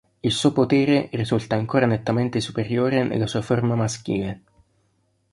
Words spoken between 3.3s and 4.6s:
forma maschile.